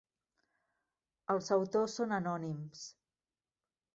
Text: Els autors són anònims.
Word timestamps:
Els 1.33 1.51
autors 1.57 1.95
són 1.99 2.17
anònims. 2.19 2.85